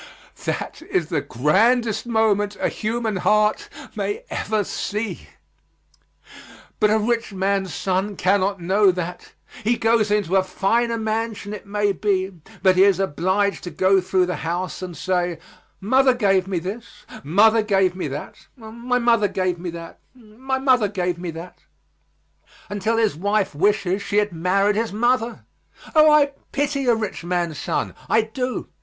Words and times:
That 0.45 0.81
is 0.89 1.09
the 1.09 1.21
grandest 1.21 2.07
moment 2.07 2.57
a 2.59 2.69
human 2.69 3.17
heart 3.17 3.69
may 3.95 4.23
ever 4.31 4.63
see. 4.63 5.27
But 6.79 6.89
a 6.89 6.97
rich 6.97 7.33
man's 7.33 7.71
son 7.71 8.15
cannot 8.15 8.59
know 8.59 8.89
that. 8.89 9.33
He 9.63 9.77
goes 9.77 10.09
into 10.09 10.37
a 10.37 10.41
finer 10.43 10.97
mansion, 10.97 11.53
it 11.53 11.67
may 11.67 11.91
be, 11.91 12.29
but 12.63 12.77
he 12.77 12.83
is 12.83 12.99
obliged 12.99 13.63
to 13.65 13.69
go 13.69 14.01
through 14.01 14.25
the 14.25 14.37
house 14.37 14.81
and 14.81 14.97
say, 14.97 15.37
"Mother 15.79 16.15
gave 16.15 16.47
me 16.47 16.57
this, 16.57 17.05
mother 17.23 17.61
gave 17.61 17.95
me 17.95 18.07
that, 18.07 18.47
my 18.55 18.97
mother 18.97 19.27
gave 19.27 19.59
me 19.59 19.69
that, 19.69 19.99
my 20.15 20.57
mother 20.57 20.87
gave 20.87 21.19
me 21.19 21.29
that," 21.29 21.59
until 22.69 22.97
his 22.97 23.15
wife 23.15 23.53
wishes 23.53 24.01
she 24.01 24.17
had 24.17 24.33
married 24.33 24.75
his 24.75 24.91
mother. 24.91 25.45
Oh, 25.93 26.09
I 26.11 26.31
pity 26.51 26.87
a 26.87 26.95
rich 26.95 27.23
man's 27.23 27.59
son. 27.59 27.93
I 28.09 28.21
do. 28.23 28.67